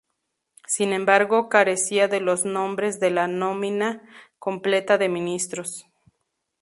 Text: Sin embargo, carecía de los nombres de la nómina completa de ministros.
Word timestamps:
Sin 0.65 0.93
embargo, 0.93 1.47
carecía 1.47 2.07
de 2.07 2.21
los 2.21 2.43
nombres 2.43 2.99
de 2.99 3.11
la 3.11 3.27
nómina 3.27 4.01
completa 4.39 4.97
de 4.97 5.09
ministros. 5.09 5.85